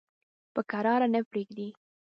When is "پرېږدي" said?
1.29-1.67